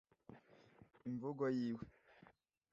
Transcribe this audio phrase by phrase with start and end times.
[1.07, 1.83] Imvugo yiwe